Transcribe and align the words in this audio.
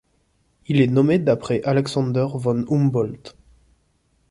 Il 0.65 0.81
est 0.81 0.87
nommé 0.87 1.19
d'après 1.19 1.61
Alexander 1.61 2.25
von 2.33 2.65
Humboldt. 2.71 3.35